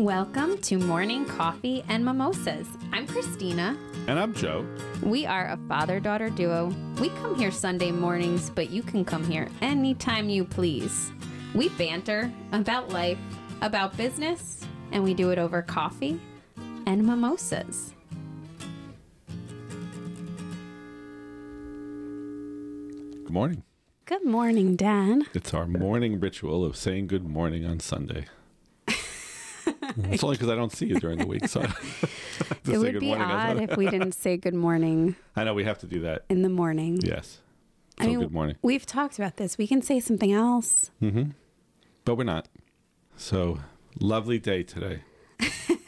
[0.00, 2.66] Welcome to Morning Coffee and Mimosas.
[2.90, 3.76] I'm Christina.
[4.06, 4.66] And I'm Joe.
[5.02, 6.74] We are a father daughter duo.
[6.98, 11.12] We come here Sunday mornings, but you can come here anytime you please.
[11.54, 13.18] We banter about life,
[13.60, 16.18] about business, and we do it over coffee
[16.86, 17.92] and mimosas.
[23.26, 23.64] Good morning.
[24.06, 25.26] Good morning, Dan.
[25.34, 28.28] It's our morning ritual of saying good morning on Sunday.
[30.10, 32.78] it's only because I don't see you during the week, so I have to It
[32.78, 35.86] would be morning odd if we didn't say good morning I know we have to
[35.86, 36.24] do that.
[36.28, 36.98] in the morning.
[37.02, 37.38] Yes.
[37.98, 38.56] I mean, good morning.
[38.62, 39.58] We've talked about this.
[39.58, 40.90] We can say something else.
[41.02, 41.30] Mm-hmm.
[42.04, 42.48] But we're not.
[43.16, 43.58] So
[44.00, 45.02] lovely day today.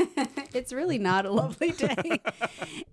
[0.54, 2.20] It's really not a lovely day.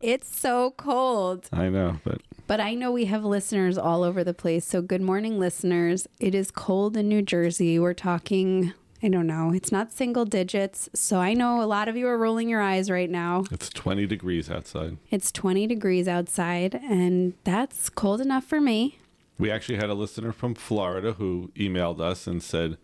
[0.02, 1.50] it's so cold.
[1.52, 4.66] I know, but But I know we have listeners all over the place.
[4.66, 6.08] So, good morning, listeners.
[6.20, 7.78] It is cold in New Jersey.
[7.78, 10.90] We're talking, I don't know, it's not single digits.
[10.94, 13.46] So, I know a lot of you are rolling your eyes right now.
[13.52, 14.98] it's 20 degrees outside.
[15.10, 19.00] It's 20 degrees outside, and that's cold enough for me.
[19.38, 22.78] We actually had a listener from Florida who emailed us and said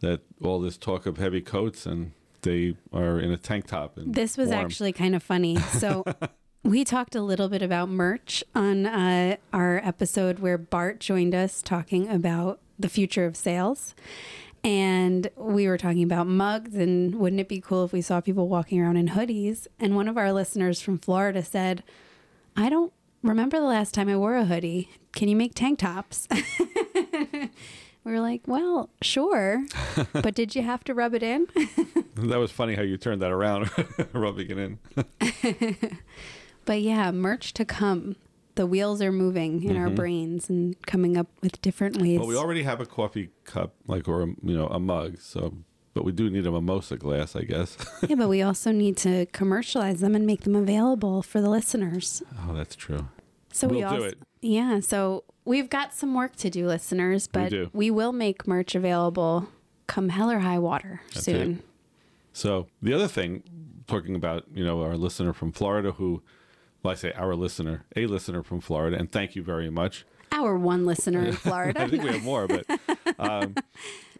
[0.00, 2.12] that all this talk of heavy coats and
[2.42, 3.98] they are in a tank top.
[3.98, 4.60] And This was warm.
[4.64, 5.56] actually kind of funny.
[5.58, 6.04] So,
[6.62, 11.60] we talked a little bit about merch on uh, our episode where Bart joined us
[11.60, 13.94] talking about the future of sales.
[14.66, 18.48] And we were talking about mugs and wouldn't it be cool if we saw people
[18.48, 19.68] walking around in hoodies?
[19.78, 21.84] And one of our listeners from Florida said,
[22.56, 24.90] I don't remember the last time I wore a hoodie.
[25.12, 26.26] Can you make tank tops?
[26.32, 27.48] we
[28.04, 29.64] were like, well, sure.
[30.12, 31.46] but did you have to rub it in?
[32.16, 33.70] That was funny how you turned that around,
[34.14, 34.78] rubbing it in.
[36.64, 38.16] But yeah, merch to come.
[38.56, 42.12] The wheels are moving in our brains and coming up with different ways.
[42.12, 42.20] Mm-hmm.
[42.20, 45.18] Well, we already have a coffee cup, like or a, you know a mug.
[45.20, 45.54] So,
[45.94, 47.76] but we do need a mimosa glass, I guess.
[48.08, 52.22] yeah, but we also need to commercialize them and make them available for the listeners.
[52.48, 53.08] oh, that's true.
[53.52, 54.18] So we We'll do it.
[54.42, 57.70] Yeah, so we've got some work to do, listeners, but do.
[57.72, 59.48] we will make merch available
[59.86, 61.52] come hell or high water soon.
[61.52, 61.64] it.
[62.32, 63.42] So the other thing,
[63.86, 66.22] talking about you know our listener from Florida, who,
[66.82, 70.04] well, I say our listener, a listener from Florida, and thank you very much.
[70.32, 71.82] Our one listener in Florida.
[71.82, 72.66] I think we have more, but
[73.18, 73.54] um,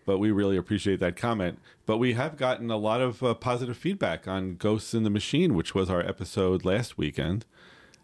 [0.05, 1.59] but we really appreciate that comment.
[1.85, 5.55] But we have gotten a lot of uh, positive feedback on Ghosts in the Machine,
[5.55, 7.45] which was our episode last weekend.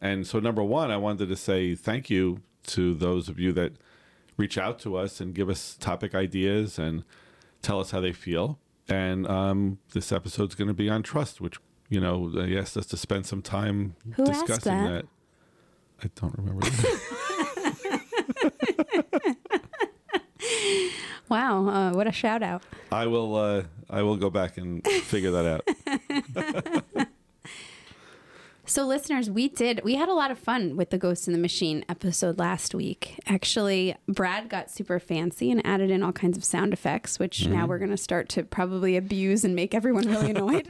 [0.01, 3.73] And so, number one, I wanted to say thank you to those of you that
[4.37, 7.05] reach out to us and give us topic ideas and
[7.63, 8.59] tell us how they feel.
[8.89, 11.59] And um, this episode's going to be on trust, which
[11.93, 15.05] you know they asked us to spend some time Who discussing that?
[16.03, 16.67] I don't remember.
[21.29, 22.63] wow, uh, what a shout out.
[22.91, 23.37] I will.
[23.37, 25.61] Uh, I will go back and figure that
[26.97, 27.09] out.
[28.73, 31.39] So, listeners, we did, we had a lot of fun with the Ghost in the
[31.39, 33.21] Machine episode last week.
[33.27, 37.59] Actually, Brad got super fancy and added in all kinds of sound effects, which now
[37.59, 37.69] mm-hmm.
[37.69, 40.67] we're going to start to probably abuse and make everyone really annoyed.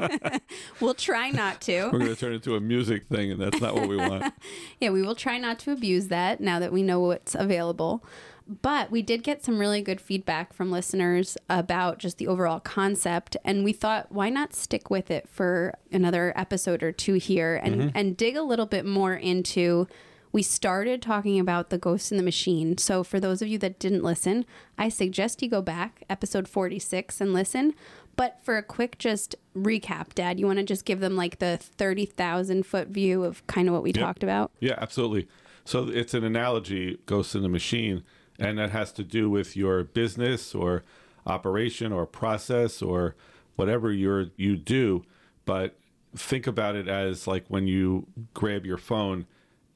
[0.80, 1.90] we'll try not to.
[1.92, 4.32] We're going to turn it into a music thing, and that's not what we want.
[4.80, 8.02] Yeah, we will try not to abuse that now that we know what's available.
[8.50, 13.36] But we did get some really good feedback from listeners about just the overall concept.
[13.44, 17.76] And we thought, why not stick with it for another episode or two here and,
[17.76, 17.88] mm-hmm.
[17.94, 19.86] and dig a little bit more into.
[20.32, 22.78] We started talking about the ghost in the machine.
[22.78, 24.46] So, for those of you that didn't listen,
[24.78, 27.74] I suggest you go back, episode 46, and listen.
[28.14, 31.58] But for a quick just recap, Dad, you want to just give them like the
[31.60, 34.04] 30,000 foot view of kind of what we Yep.
[34.04, 34.52] talked about?
[34.60, 35.26] Yeah, absolutely.
[35.64, 38.04] So it's an analogy, Ghost in the Machine,
[38.40, 40.82] and that has to do with your business or
[41.26, 43.14] operation or process or
[43.54, 45.04] whatever you're you do.
[45.44, 45.78] But
[46.16, 49.26] think about it as like when you grab your phone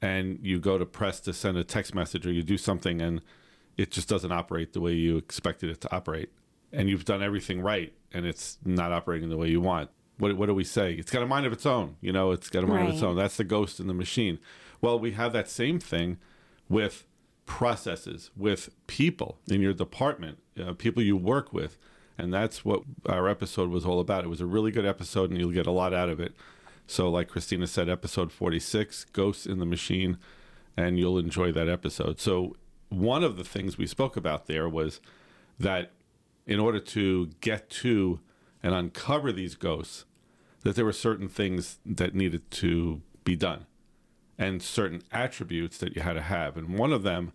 [0.01, 3.21] and you go to press to send a text message or you do something and
[3.77, 6.29] it just doesn't operate the way you expected it to operate.
[6.73, 9.91] And you've done everything right and it's not operating the way you want.
[10.17, 10.93] What, what do we say?
[10.93, 11.97] It's got a mind of its own.
[12.01, 13.15] You know, it's got a mind of its own.
[13.15, 14.39] That's the ghost in the machine.
[14.81, 16.17] Well, we have that same thing
[16.69, 17.05] with
[17.45, 21.77] processes, with people in your department, uh, people you work with.
[22.17, 24.23] And that's what our episode was all about.
[24.23, 26.33] It was a really good episode, and you'll get a lot out of it.
[26.87, 30.17] So, like Christina said, episode 46, Ghosts in the Machine,
[30.77, 32.19] and you'll enjoy that episode.
[32.19, 32.55] So,
[32.89, 35.01] one of the things we spoke about there was
[35.59, 35.91] that
[36.45, 38.19] in order to get to
[38.61, 40.05] and uncover these ghosts,
[40.61, 43.65] that there were certain things that needed to be done
[44.37, 46.57] and certain attributes that you had to have.
[46.57, 47.31] And one of them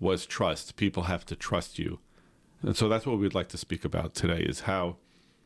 [0.00, 0.76] was trust.
[0.76, 1.98] People have to trust you.
[2.62, 4.96] And so that's what we'd like to speak about today is how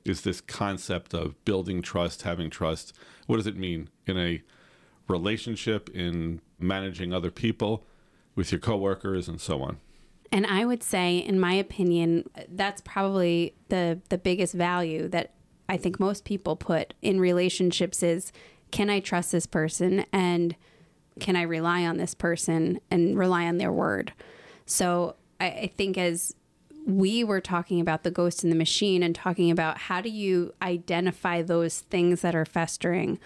[0.04, 2.92] is this concept of building trust, having trust.
[3.26, 4.42] What does it mean in a
[5.08, 7.84] relationship, in managing other people,
[8.34, 9.78] with your coworkers, and so on?
[10.32, 15.34] And I would say, in my opinion, that's probably the the biggest value that
[15.68, 18.32] I think most people put in relationships is
[18.70, 20.56] can I trust this person and
[21.20, 24.12] can I rely on this person and rely on their word?
[24.66, 26.34] So I, I think as
[26.86, 30.52] we were talking about the ghost in the machine and talking about how do you
[30.60, 33.18] identify those things that are festering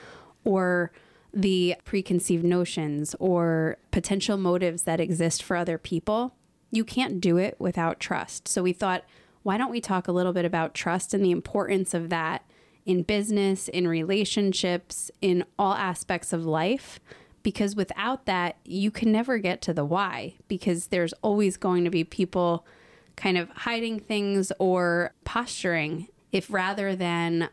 [0.44, 0.92] or
[1.32, 6.34] the preconceived notions or potential motives that exist for other people,
[6.70, 8.48] you can't do it without trust.
[8.48, 9.04] So we thought,
[9.42, 12.44] why don't we talk a little bit about trust and the importance of that
[12.84, 17.00] in business, in relationships, in all aspects of life?
[17.46, 21.90] Because without that, you can never get to the why, because there's always going to
[21.90, 22.66] be people
[23.14, 27.48] kind of hiding things or posturing if rather than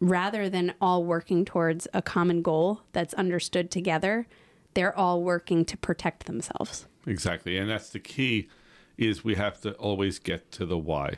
[0.00, 4.26] rather than all working towards a common goal that's understood together
[4.74, 7.58] they're all working to protect themselves Exactly.
[7.58, 8.48] And that's the key
[8.96, 11.16] is we have to always get to the why.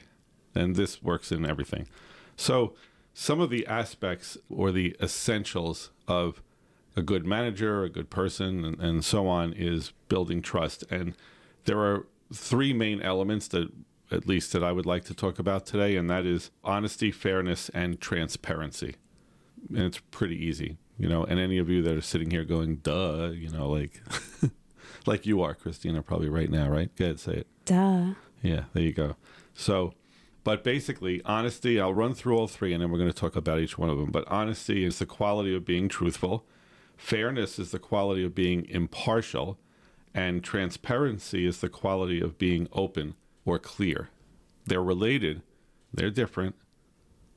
[0.54, 1.86] And this works in everything.
[2.36, 2.74] So
[3.12, 6.40] some of the aspects or the essentials of
[6.96, 10.84] a good manager, a good person, and, and so on is building trust.
[10.90, 11.14] And
[11.64, 13.70] there are three main elements that
[14.10, 17.68] at least that I would like to talk about today, and that is honesty, fairness,
[17.70, 18.96] and transparency.
[19.68, 21.24] And it's pretty easy, you know.
[21.24, 24.02] And any of you that are sitting here going, "Duh," you know, like,
[25.06, 26.94] like you are, Christina, probably right now, right?
[26.96, 27.46] Go ahead, say it.
[27.64, 28.12] duh
[28.42, 29.16] Yeah, there you go.
[29.54, 29.94] So,
[30.44, 33.58] but basically, honesty, I'll run through all three and then we're going to talk about
[33.58, 34.10] each one of them.
[34.10, 36.44] But honesty is the quality of being truthful,
[36.96, 39.58] fairness is the quality of being impartial,
[40.14, 43.14] and transparency is the quality of being open
[43.44, 44.10] or clear.
[44.66, 45.42] They're related,
[45.92, 46.54] they're different,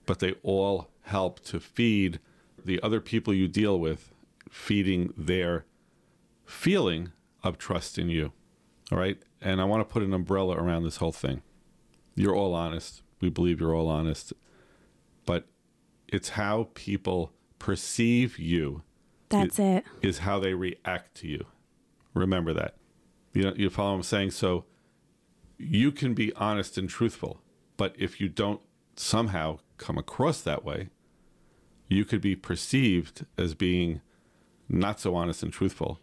[0.06, 2.19] but they all help to feed
[2.63, 4.12] the other people you deal with,
[4.50, 5.65] feeding their
[6.45, 7.12] feeling
[7.44, 8.31] of trust in you.
[8.92, 9.18] All right.
[9.42, 11.42] And I want to put an umbrella around this whole thing.
[12.15, 13.01] You're all honest.
[13.21, 14.33] We believe you're all honest.
[15.25, 15.45] But
[16.07, 18.83] it's how people perceive you
[19.30, 21.46] that's it is how they react to you.
[22.14, 22.76] Remember that.
[23.34, 24.32] You know, you follow what I'm saying?
[24.32, 24.66] So
[25.58, 27.42] you can be honest and truthful,
[27.78, 28.62] but if you don't
[28.96, 30.90] somehow come across that way,
[31.88, 34.02] you could be perceived as being
[34.68, 36.00] not so honest and truthful.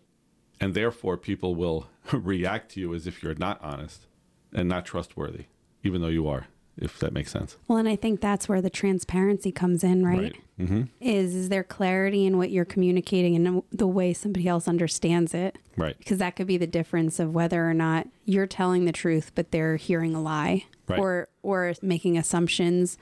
[0.61, 4.07] And therefore, people will react to you as if you're not honest
[4.53, 5.47] and not trustworthy,
[5.83, 6.47] even though you are,
[6.79, 7.57] if that makes sense.
[7.69, 10.37] well and i think that's where the transparency comes in right, Right.
[10.59, 10.83] Mm-hmm.
[11.01, 15.59] is is there clarity in what you're communicating and the way somebody else understands it
[15.77, 15.99] Right.
[15.99, 19.51] because that could be the difference of whether or not you're telling the truth but
[19.51, 21.01] they're hearing a lie Right.
[21.01, 22.99] or or making assumptions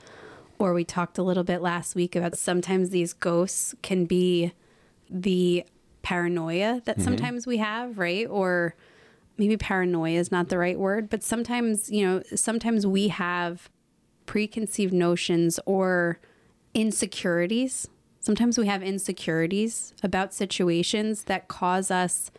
[0.57, 4.51] or we talked a little bit last week about sometimes these ghosts can be
[5.07, 5.63] the
[6.01, 8.73] paranoia that sometimes we have right or
[9.37, 13.69] maybe paranoia is not the right word but sometimes you know sometimes we have
[14.25, 16.19] preconceived notions or
[16.73, 17.87] insecurities
[18.23, 22.31] sometimes we have insecurities about situations that cause us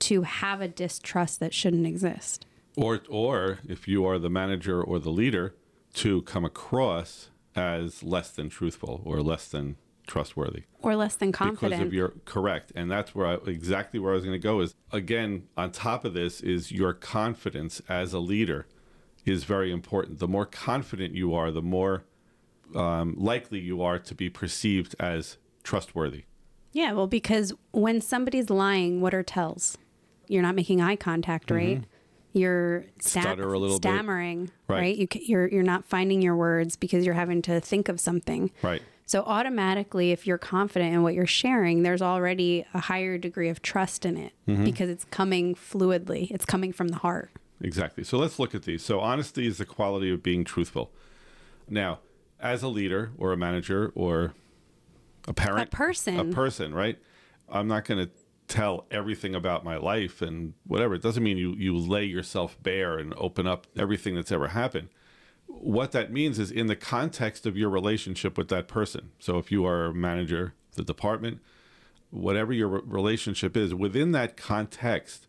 [0.00, 2.44] to have a distrust that shouldn't exist.
[2.76, 5.54] Or, or if you are the manager or the leader,
[5.94, 9.76] to come across as less than truthful or less than
[10.06, 12.72] trustworthy Or less than confident because of your correct.
[12.74, 16.04] And that's where I, exactly where I was going to go is again on top
[16.04, 18.66] of this is your confidence as a leader
[19.24, 20.18] is very important.
[20.18, 22.04] The more confident you are, the more
[22.74, 26.24] um, likely you are to be perceived as trustworthy.
[26.72, 29.76] yeah, well, because when somebody's lying, what are tells?
[30.28, 31.82] You're not making eye contact, right?
[32.32, 33.28] You're sta- Mm-hmm.
[33.28, 33.88] Stutter a little bit.
[33.88, 34.78] stammering, Right.
[34.80, 34.96] right?
[34.96, 38.50] You, ca- you're you're not finding your words because you're having to think of something.
[38.62, 38.82] Right.
[39.06, 43.62] So automatically, if you're confident in what you're sharing, there's already a higher degree of
[43.62, 44.64] trust in it Mm-hmm.
[44.64, 46.30] because it's coming fluidly.
[46.30, 47.30] It's coming from the heart.
[47.62, 48.04] Exactly.
[48.04, 48.84] So let's look at these.
[48.84, 50.90] So honesty is the quality of being truthful.
[51.68, 52.00] Now,
[52.40, 54.34] as a leader or a manager or
[55.26, 56.18] a parent, A person.
[56.18, 56.98] a person, right?
[57.48, 58.10] I'm not going to
[58.46, 60.94] tell everything about my life and whatever.
[60.94, 64.88] It doesn't mean you you lay yourself bare and open up everything that's ever happened.
[65.46, 69.10] What that means is in the context of your relationship with that person.
[69.18, 71.40] So if you are a manager, the department,
[72.10, 75.26] whatever your re- relationship is, within that context,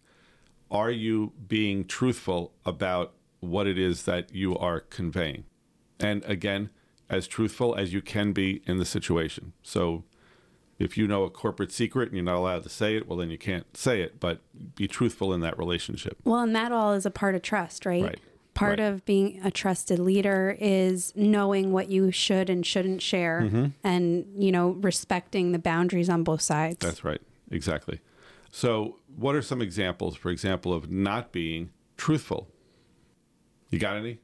[0.70, 5.46] are you being truthful about what it is that you are conveying?
[6.00, 6.70] And again,
[7.10, 9.54] as truthful as you can be in the situation.
[9.64, 10.04] So
[10.78, 13.30] if you know a corporate secret and you're not allowed to say it, well, then
[13.30, 14.42] you can't say it, but
[14.76, 16.18] be truthful in that relationship.
[16.24, 18.04] Well, and that all is a part of trust, right?
[18.04, 18.20] Right.
[18.54, 18.88] Part Right.
[18.88, 23.66] of being a trusted leader is knowing what you should and shouldn't share Mm-hmm.
[23.84, 26.78] and, you know, respecting the boundaries on both sides.
[26.80, 27.22] That's right.
[27.52, 28.02] Exactly.
[28.52, 32.50] So, what are some examples, for example, of not being truthful?
[33.70, 34.20] You got any?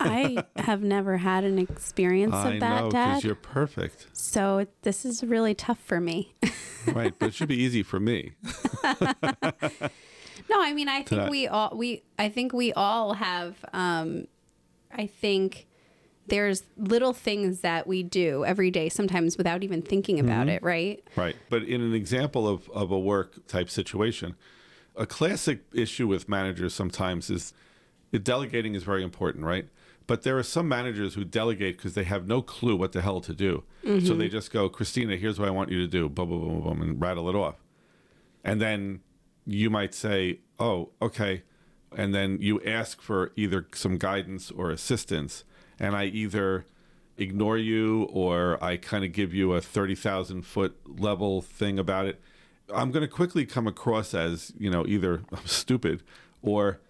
[0.00, 3.24] I have never had an experience of that, know Dad.
[3.24, 4.06] you're perfect.
[4.12, 6.34] So this is really tough for me.
[6.86, 8.32] right, but it should be easy for me.
[10.48, 11.30] No, I mean I think that.
[11.30, 14.28] we all we I think we all have um
[14.92, 15.66] I think
[16.28, 20.56] there's little things that we do every day sometimes without even thinking about Mm-hmm.
[20.56, 21.04] it, right?
[21.16, 21.36] Right.
[21.50, 24.34] But in an example of, of a work type situation,
[24.94, 27.52] a classic issue with managers sometimes is
[28.12, 29.68] delegating is very important, right?
[30.06, 33.20] But there are some managers who delegate because they have no clue what the hell
[33.20, 33.64] to do.
[33.82, 34.32] So they mm-hmm.
[34.32, 37.00] just go, Christina, here's what I want you to do, boom, boom, boom, boom, and
[37.00, 37.56] rattle it off.
[38.44, 39.00] And then
[39.44, 41.42] you might say, oh, okay.
[41.96, 45.44] And then you ask for either some guidance or assistance.
[45.78, 46.66] And I either
[47.18, 52.20] ignore you or I kind of give you a 30,000 foot level thing about it.
[52.72, 56.02] I'm going to quickly come across as, you know, either I'm stupid
[56.42, 56.80] or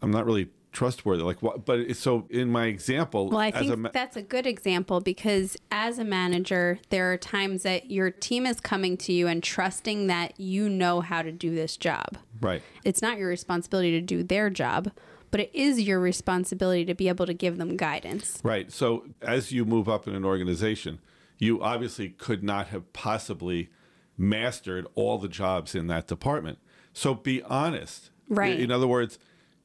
[0.00, 1.22] I'm not really trustworthy.
[1.22, 1.64] Like, what?
[1.64, 5.00] But it's, so in my example, Well, I think a ma- that's a good example
[5.00, 9.42] because as a manager, there are times that your team is coming to you and
[9.42, 12.18] trusting that you know how to do this job.
[12.40, 12.62] right.
[12.84, 14.90] It's not your responsibility to do their job,
[15.30, 18.40] but it is your responsibility to be able to give them guidance.
[18.42, 18.72] Right.
[18.72, 20.98] So as you move up in an organization,
[21.38, 23.70] you obviously could not have possibly
[24.18, 26.58] mastered all the jobs in that department.
[26.92, 28.10] So be honest.
[28.28, 28.58] Right.
[28.58, 29.18] In other words,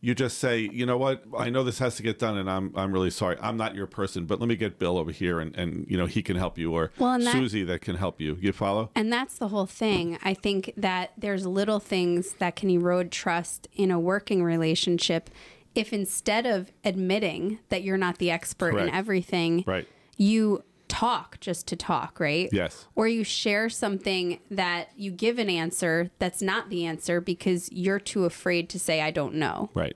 [0.08, 2.72] you just say, you know what, I know this has to get done and I'm
[2.78, 3.36] I'm really sorry.
[3.42, 6.06] I'm not your person, but let me get Bill over here and, and you know,
[6.06, 8.38] he can help you or Well, that- Susie that can help you.
[8.40, 8.90] You follow?
[8.96, 10.18] And that's the whole thing.
[10.24, 15.30] I think that there's little things that can erode trust in a working relationship
[15.76, 18.88] if instead of admitting that you're not the expert Correct.
[18.88, 19.86] in everything, Right.
[20.16, 22.50] you talk just to talk, right?
[22.52, 22.88] Yes.
[22.96, 28.00] Or you share something that you give an answer that's not the answer because you're
[28.00, 29.70] too afraid to say, I don't know.
[29.74, 29.96] Right.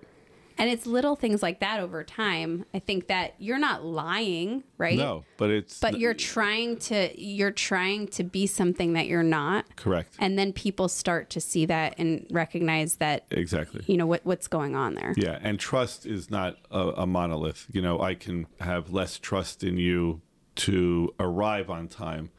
[0.57, 2.65] And it's little things like that over time.
[2.71, 4.98] I think that you're not lying, right?
[4.98, 9.75] No, but it's But you're trying to you're trying to be something that you're not.
[9.75, 10.13] correct.
[10.19, 13.81] And then people start to see that and recognize that Exactly.
[13.88, 15.15] you know what what's going on there.
[15.17, 17.65] Yeah, and trust is not a, a monolith.
[17.71, 20.21] You know, I can have less trust in you
[20.55, 22.31] to arrive on time,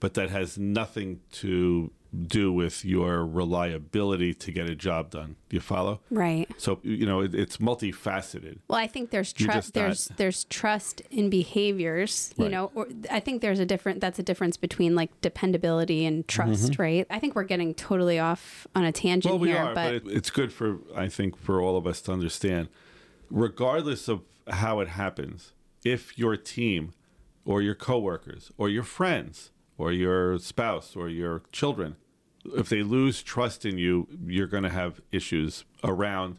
[0.00, 1.90] but that has nothing to
[2.26, 5.34] do with your reliability to get a job done.
[5.48, 6.00] Do you follow?
[6.10, 6.48] Right.
[6.58, 8.58] So you know, it, it's multifaceted.
[8.68, 9.74] Well, I think there's trust.
[9.74, 12.32] There's not- there's trust in behaviors.
[12.36, 14.00] You know, or I think there's a different.
[14.00, 17.06] That's a difference between like dependability and trust, right?
[17.10, 19.30] I think we're getting totally off on a tangent Mm-hmm.
[19.30, 22.00] Well, we here, are, but, it, it's good for I think for all of us
[22.02, 22.68] to understand,
[23.30, 25.52] regardless of how it happens,
[25.84, 26.92] if your team,
[27.44, 31.96] or your coworkers, or your friends, or your spouse, or your children,
[32.56, 36.38] if they lose trust in you, you're going to have issues around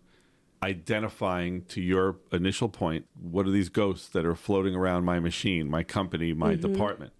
[0.63, 5.69] identifying to your initial point what are these ghosts that are floating around my machine,
[5.69, 6.73] my company, my mm-hmm.
[6.73, 7.13] department.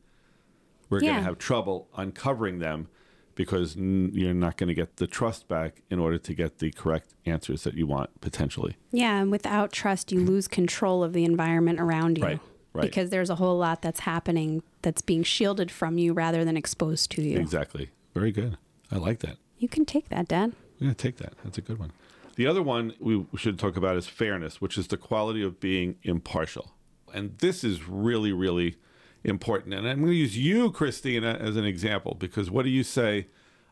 [0.89, 2.87] We're going to have trouble uncovering them
[3.33, 6.71] because n- you're not going to get the trust back in order to get the
[6.71, 8.77] correct answers that you want potentially.
[8.91, 9.19] yeah.
[9.19, 12.23] And without trust, you lose control of the environment around you.
[12.23, 12.39] Right,
[12.75, 12.83] right.
[12.83, 17.11] Because there's a whole lot that's happening that's being shielded from you rather than exposed
[17.11, 17.39] to you.
[17.39, 17.89] Exactly.
[18.13, 18.57] Very good.
[18.91, 19.37] I like that.
[19.57, 20.53] You can take that, Dad.
[20.79, 21.33] To take that.
[21.43, 21.91] That's a good one.
[22.35, 25.95] The other one we should talk about is fairness, which is the quality of being
[26.03, 26.73] impartial.
[27.13, 28.75] And this is really, really
[29.23, 29.73] important.
[29.73, 33.27] And I'm going to use you, Christina, as an example because what do you say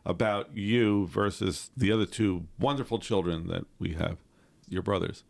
[0.06, 4.16] about you versus the other two wonderful children that we have,
[4.68, 5.24] your brothers?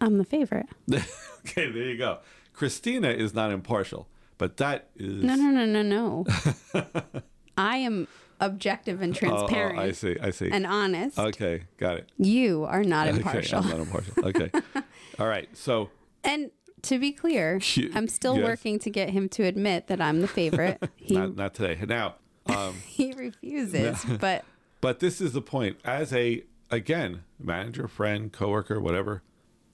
[0.00, 0.66] I'm the favorite.
[0.92, 2.18] okay, there you go.
[2.52, 5.22] Christina is not impartial, but that is.
[5.24, 6.26] No, no, no, no, no.
[7.56, 8.08] I am
[8.40, 10.16] objective and Oh, oh, transparent I see.
[10.20, 10.50] I see.
[10.50, 11.18] and honest.
[11.18, 12.08] okay, got it.
[12.16, 13.58] you are not impartial.
[13.60, 14.24] Okay, I'm not impartial.
[14.28, 14.50] Okay.
[15.18, 15.48] All right.
[15.56, 15.90] So
[16.24, 16.50] And
[16.82, 18.44] to be clear, You- I'm still yes.
[18.44, 20.82] working to get him to admit that I'm the favorite.
[20.96, 21.78] He not not today.
[21.86, 22.14] Now,
[22.46, 24.44] um, he refuses, but
[24.80, 25.76] but this is the point.
[25.84, 29.22] As a again manager, friend, coworker, whatever,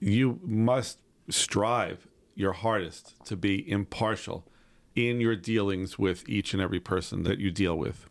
[0.01, 2.07] you must strive
[2.37, 4.45] your hardest to be impartial
[4.95, 8.07] in your dealings with each and every person that you deal with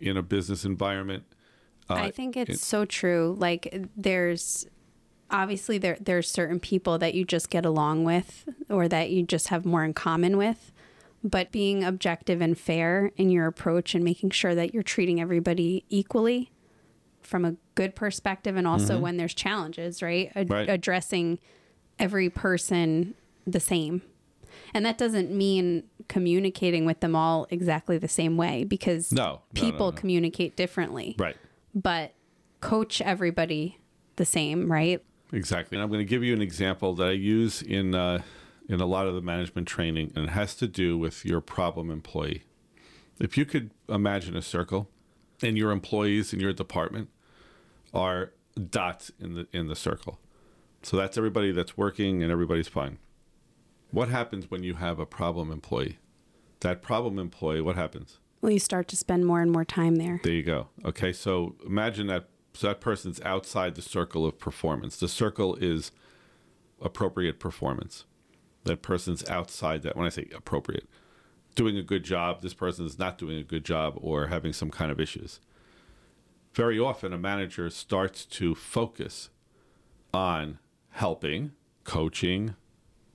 [0.00, 1.24] in a business environment.
[1.88, 3.36] Uh, I think it's so true.
[3.38, 4.66] Like there's
[5.30, 9.48] obviously there there's certain people that you just get along with or that you just
[9.48, 10.72] have more in common with.
[11.22, 15.84] But being objective and fair in your approach and making sure that you're treating everybody
[15.90, 16.50] equally
[17.22, 20.32] from a good perspective and also when there's challenges, right?
[20.34, 20.68] Right.
[20.68, 21.38] Addressing
[21.98, 23.14] every person
[23.46, 24.02] the same.
[24.74, 29.42] And that doesn't mean communicating with them all exactly the same way because No, no,
[29.54, 29.96] no, people no.
[29.96, 31.14] communicate differently.
[31.18, 31.36] Right.
[31.74, 32.14] But
[32.60, 33.78] coach everybody
[34.16, 35.02] the same, right?
[35.32, 35.76] Exactly.
[35.76, 38.22] And I'm going to give you an example that I use in uh,
[38.68, 41.90] in a lot of the management training, and it has to do with your problem
[41.90, 42.42] employee.
[43.20, 44.88] If you could imagine a circle,
[45.42, 47.08] and your employees in your department
[47.94, 48.32] are
[48.70, 50.18] dots in the in the circle,
[50.82, 52.98] so that's everybody that's working and everybody's fine.
[53.90, 55.98] What happens when you have a problem employee?
[56.60, 58.18] That problem employee, what happens?
[58.40, 60.20] Well, you start to spend more and more time there.
[60.22, 60.68] There you go.
[60.84, 64.96] Okay, so imagine that so that person's outside the circle of performance.
[64.96, 65.92] The circle is
[66.80, 68.04] appropriate performance.
[68.64, 69.96] That person's outside that.
[69.96, 70.88] When I say appropriate,
[71.54, 74.70] doing a good job, this person is not doing a good job or having some
[74.70, 75.40] kind of issues.
[76.54, 79.30] Very often, a manager starts to focus
[80.12, 80.58] on
[80.90, 81.52] helping,
[81.84, 82.56] coaching,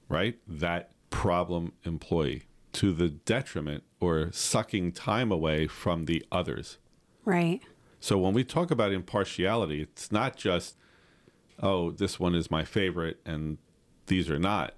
[0.09, 0.37] right?
[0.47, 2.43] That problem employee
[2.73, 6.77] to the detriment or sucking time away from the others.
[7.23, 7.61] Right.
[7.99, 10.75] So when we talk about impartiality, it's not just,
[11.61, 13.57] oh, this one is my favorite and
[14.07, 14.73] these are not.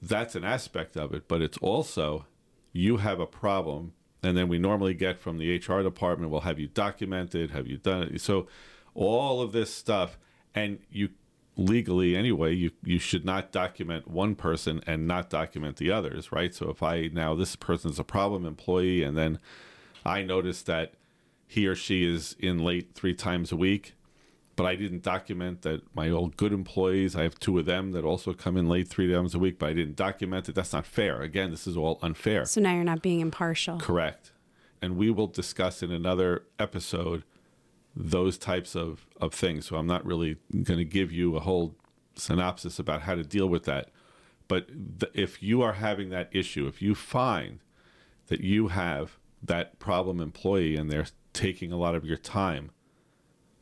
[0.00, 2.26] That's an aspect of it, but it's also
[2.72, 3.92] you have a problem,
[4.22, 7.50] and then we normally get from the HR department, well, have you documented?
[7.50, 8.20] Have you done it?
[8.20, 8.46] So
[8.94, 10.18] all of this stuff,
[10.54, 11.10] and you
[11.60, 16.54] legally anyway, you you should not document one person and not document the others, right?
[16.54, 19.38] So if I now this person's a problem employee, and then
[20.04, 20.94] I notice that
[21.46, 23.94] he or she is in late three times a week,
[24.56, 28.04] but I didn't document that my old good employees, I have two of them that
[28.04, 30.54] also come in late three times a week, but I didn't document it.
[30.54, 31.20] That's not fair.
[31.20, 32.46] Again, this is all unfair.
[32.46, 33.78] So now you're not being impartial.
[33.78, 34.32] Correct.
[34.80, 37.24] And we will discuss in another episode
[37.94, 39.66] those types of, of things.
[39.66, 41.74] So I'm not really going to give you a whole
[42.14, 43.90] synopsis about how to deal with that.
[44.48, 44.68] But
[45.00, 47.60] th- if you are having that issue, if you find
[48.26, 52.70] that you have that problem employee and they're taking a lot of your time,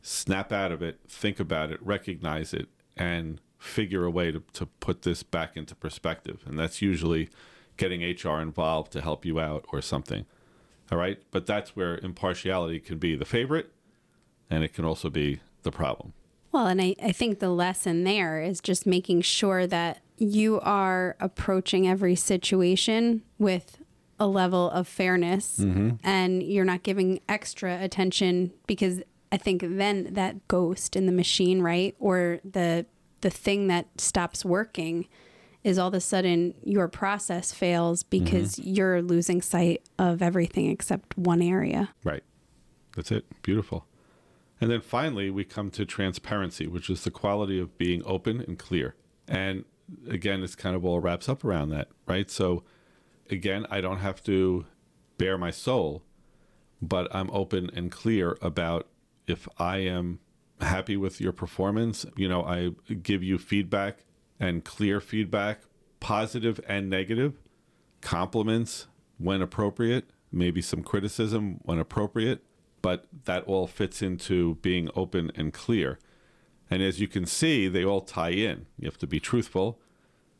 [0.01, 4.65] snap out of it, think about it, recognize it, and figure a way to, to
[4.65, 6.43] put this back into perspective.
[6.45, 7.29] And that's usually
[7.77, 10.25] getting HR involved to help you out or something.
[10.91, 11.21] All right.
[11.31, 13.71] But that's where impartiality can be the favorite
[14.49, 16.13] and it can also be the problem.
[16.51, 21.15] Well, and I, I think the lesson there is just making sure that you are
[21.19, 23.77] approaching every situation with
[24.19, 25.91] a level of fairness mm-hmm.
[26.03, 31.61] and you're not giving extra attention because I think then that ghost in the machine,
[31.61, 31.95] right?
[31.99, 32.85] Or the
[33.21, 35.07] the thing that stops working
[35.63, 38.69] is all of a sudden your process fails because mm-hmm.
[38.69, 41.89] you're losing sight of everything except one area.
[42.03, 42.23] Right.
[42.95, 43.25] That's it.
[43.43, 43.85] Beautiful.
[44.61, 48.59] And then finally, we come to transparency, which is the quality of being open and
[48.59, 48.95] clear.
[49.27, 49.63] And
[50.09, 52.29] again, it's kind of all wraps up around that, right?
[52.29, 52.63] So,
[53.29, 54.65] again, I don't have to
[55.17, 56.03] bare my soul,
[56.81, 58.87] but I'm open and clear about
[59.27, 60.19] if I am
[60.59, 62.05] happy with your performance.
[62.17, 64.05] You know, I give you feedback
[64.39, 65.61] and clear feedback,
[65.99, 67.39] positive and negative,
[68.01, 72.43] compliments when appropriate, maybe some criticism when appropriate,
[72.81, 75.99] but that all fits into being open and clear.
[76.69, 78.67] And as you can see, they all tie in.
[78.77, 79.79] You have to be truthful,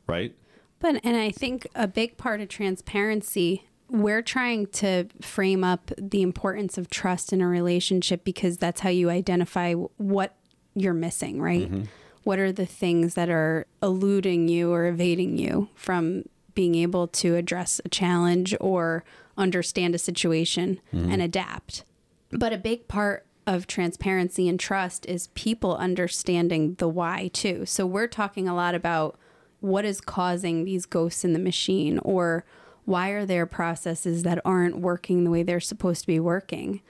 [0.08, 0.36] right?
[0.80, 6.22] But and I think a big part of transparency, we're trying to frame up the
[6.22, 10.36] importance of trust in a relationship because that's how you identify what
[10.76, 11.70] you're missing, right?
[11.70, 11.84] Mm-hmm.
[12.24, 16.24] What are the things that are eluding you or evading you from
[16.54, 19.04] being able to address a challenge or
[19.38, 21.12] understand a situation mm-hmm.
[21.12, 21.84] and adapt?
[22.32, 27.66] But a big part of transparency and trust is people understanding the why too.
[27.66, 29.18] So we're talking a lot about
[29.60, 32.46] what is causing these ghosts in the machine or
[32.86, 36.82] why are there processes that aren't working the way they're supposed to be working.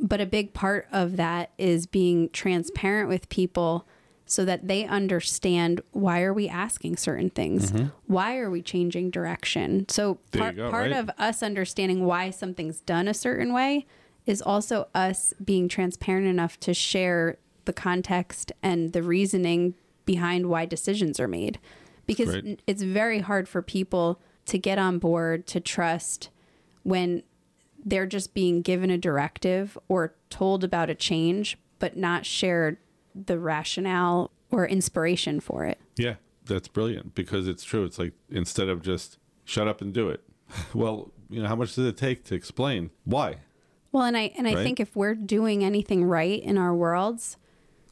[0.00, 3.86] But a big part of that is being transparent with people
[4.26, 7.72] so that they understand why are we asking certain things?
[8.06, 9.86] Why are we changing direction?
[9.88, 10.38] So Mm-hmm.
[10.38, 10.98] Part, go, part right?
[10.98, 13.86] of us understanding why something's done a certain way
[14.28, 20.66] is also us being transparent enough to share the context and the reasoning behind why
[20.66, 21.58] decisions are made.
[22.06, 22.62] Because Great.
[22.66, 26.28] it's very hard for people to get on board to trust
[26.82, 27.22] when
[27.84, 32.76] they're just being given a directive or told about a change, but not shared
[33.14, 35.78] the rationale or inspiration for it.
[35.96, 37.84] Yeah, that's brilliant because it's true.
[37.84, 40.22] It's like instead of just shut up and do it,
[40.74, 43.36] well, you know, how much does it take to explain why?
[43.92, 44.62] Well, and I and I Right?
[44.62, 47.36] think if we're doing anything right in our worlds,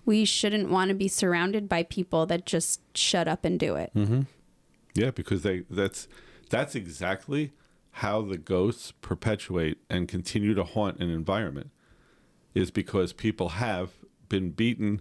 [0.05, 3.91] we shouldn't want to be surrounded by people that just shut up and do it.
[3.95, 4.23] Mm-hmm.
[4.95, 6.07] Yeah, because they that's
[6.51, 7.53] that's exactly
[7.93, 11.71] how the ghosts perpetuate and continue to haunt an environment
[12.55, 13.91] is because people have
[14.29, 15.01] been beaten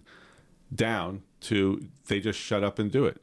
[0.74, 3.20] down to they just shut up and do it.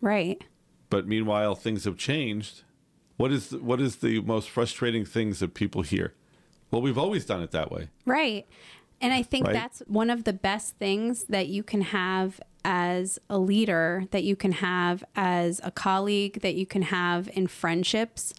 [0.00, 0.42] Right.
[0.90, 2.62] But meanwhile things have changed.
[3.16, 6.12] What is the, what is the most frustrating things that people hear?
[6.70, 7.88] Well, we've always done it that way.
[8.04, 8.46] Right.
[9.00, 9.52] And I think Right.
[9.54, 14.34] that's one of the best things that you can have as a leader, that you
[14.36, 18.34] can have as a colleague, that you can have in friendships,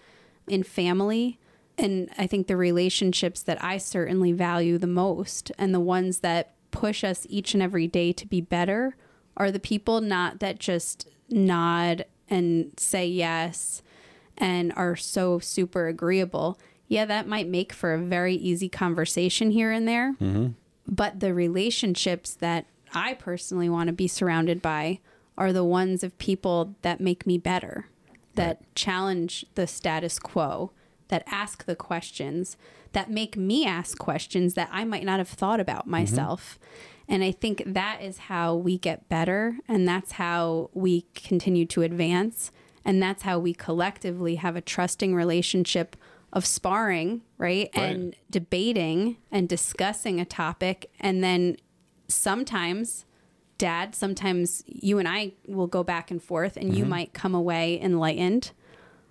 [0.47, 1.39] in family.
[1.77, 6.53] And I think the relationships that I certainly value the most and the ones that
[6.71, 8.97] push us each and every day to be better
[9.37, 13.83] are the people not that just nod and say yes
[14.37, 16.59] and are so super agreeable.
[16.87, 20.13] Yeah, that might make for a very easy conversation here and there.
[20.13, 20.47] Mm-hmm.
[20.87, 24.99] But the relationships that I personally want to be surrounded by
[25.37, 27.87] are the ones of people that make me better,
[28.35, 30.71] that challenge the status quo,
[31.09, 32.57] that ask the questions,
[32.93, 35.91] that make me ask questions that I might not have thought about mm-hmm.
[35.91, 36.57] myself.
[37.09, 39.57] And I think that is how we get better.
[39.67, 42.51] And that's how we continue to advance.
[42.83, 45.95] And that's how we collectively have a trusting relationship
[46.33, 47.69] of sparring, right?
[47.75, 47.83] Right.
[47.83, 50.91] And debating and discussing a topic.
[50.99, 51.57] And then
[52.07, 53.05] sometimes,
[53.57, 56.89] dad, sometimes you and I will go back and forth and you mm-hmm.
[56.89, 58.51] might come away enlightened.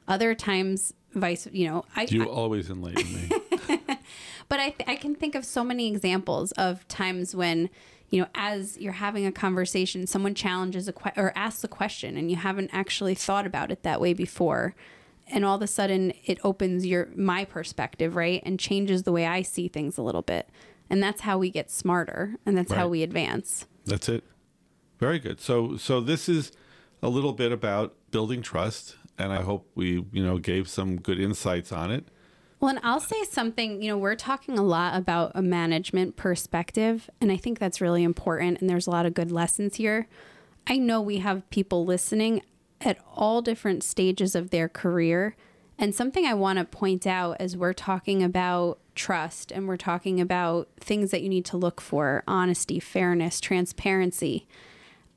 [0.08, 3.30] Other times, vice, you know, I, You always enlighten me.
[4.48, 7.70] but I, th- I can think of so many examples of times when,
[8.10, 12.16] you know, as you're having a conversation, someone challenges a que- or asks a question
[12.16, 14.76] and you haven't actually thought about it that way before.
[15.28, 18.42] And all of a sudden it opens your my perspective, right?
[18.44, 20.48] And changes the way I see things a little bit.
[20.88, 23.66] And that's how we get smarter and that's how we advance.
[23.84, 24.24] That's it.
[24.98, 25.40] Very good.
[25.40, 26.52] So so this is
[27.02, 31.18] a little bit about building trust and I hope we, you know, gave some good
[31.18, 32.08] insights on it.
[32.60, 37.10] Well, and I'll say something, you know, we're talking a lot about a management perspective,
[37.20, 38.60] and I think that's really important.
[38.60, 40.08] And there's a lot of good lessons here.
[40.66, 42.42] I know we have people listening
[42.80, 45.36] at all different stages of their career.
[45.78, 50.20] And something I want to point out as we're talking about trust and we're talking
[50.20, 54.46] about things that you need to look for honesty, fairness, transparency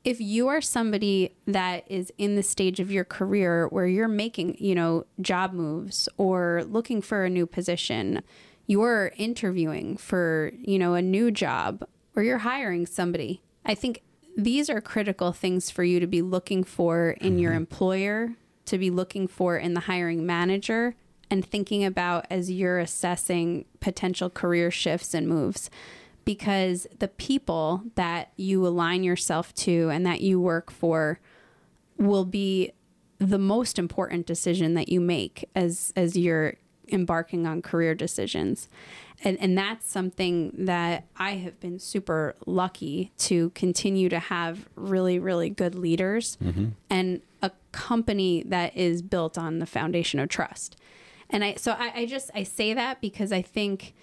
[0.04, 4.56] if you are somebody that is in the stage of your career where you're making,
[4.60, 8.22] you know, job moves or looking for a new position,
[8.66, 14.02] you're interviewing for, you know, a new job or you're hiring somebody, I think
[14.38, 17.58] these are critical things for you to be looking for in your mm-hmm.
[17.58, 18.34] employer,
[18.66, 20.96] to be looking for in the hiring manager,
[21.30, 25.70] and thinking about as you're assessing potential career shifts and moves.
[26.26, 31.20] Because the people that you align yourself to and that you work for
[31.98, 32.72] will be
[33.18, 36.54] the most important decision that you make as as you're
[36.92, 38.70] embarking on career decisions
[39.24, 45.20] and and that's something that I have been super lucky to continue to have really
[45.20, 46.70] really good leaders mm-hmm.
[46.90, 50.76] and a company that is built on the foundation of trust.
[51.30, 53.94] And I so I, I just I say that because I think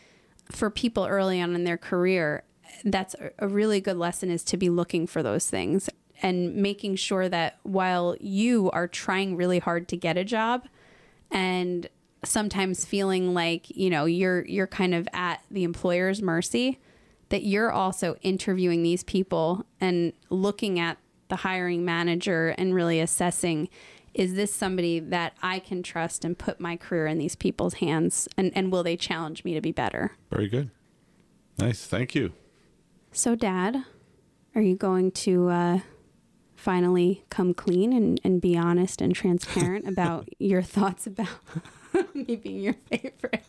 [0.51, 2.45] for people early on in their career,
[2.85, 5.91] that's a- a really good lesson is to be looking for those things
[6.23, 10.67] and making sure that while you are trying really hard to get a job
[11.31, 11.89] and
[12.27, 16.79] sometimes feeling like, you know, you're you're kind of at the employer's mercy,
[17.29, 23.69] that you're also interviewing these people and looking at the hiring manager and really assessing
[24.15, 28.29] is this somebody that I can trust and put my career in these people's hands
[28.39, 30.13] and, and will they challenge me to be better?
[30.31, 30.71] Very good.
[31.59, 31.85] Nice.
[31.85, 32.33] Thank you.
[33.13, 33.85] So, Dad,
[34.55, 35.79] are you going to uh,
[36.55, 41.29] finally come clean and, and be honest and transparent about your thoughts about
[42.15, 43.45] me being your favorite?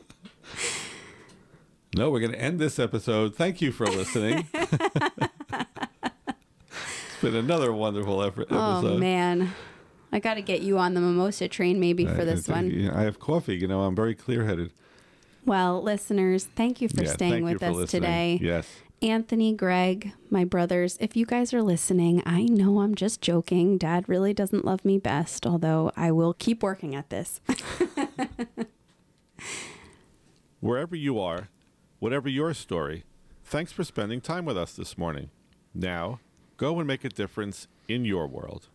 [1.96, 3.36] No, we're going to end this episode.
[3.36, 4.48] Thank you for listening.
[4.54, 4.68] it's
[7.22, 9.00] been another wonderful effort, Oh, episode.
[9.00, 9.54] man.
[10.12, 12.90] I got to get you on the mimosa train maybe for I- this I, one.
[12.94, 13.56] I have coffee.
[13.56, 14.72] You know, I'm very clear headed.
[15.46, 18.38] Well, listeners, thank you for staying thank you with us today.
[18.42, 18.68] Yes.
[19.02, 23.78] Anthony, Greg, my brothers, if you guys are listening, I know I'm just joking.
[23.78, 27.40] Dad really doesn't love me best, although I will keep working at this.
[30.60, 31.50] Wherever you are,
[32.00, 33.04] whatever your story,
[33.44, 35.30] thanks for spending time with us this morning.
[35.76, 36.20] Now,
[36.58, 38.68] go and make a difference in your world.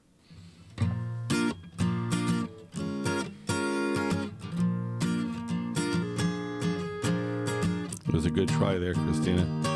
[8.06, 9.71] It was a good try there, Christina.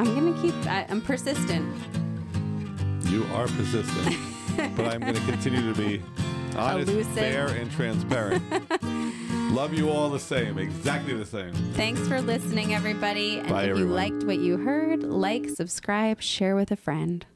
[0.00, 0.54] I'm gonna keep.
[0.66, 1.76] I, I'm persistent.
[3.04, 4.16] You are persistent,
[4.76, 6.02] but I'm going to continue to be
[6.56, 7.12] honest, Elusive.
[7.12, 8.42] fair, and transparent.
[9.52, 11.52] Love you all the same, exactly the same.
[11.74, 13.40] Thanks for listening, everybody.
[13.40, 17.26] And Bye, if you liked what you heard, like, subscribe, share with a friend.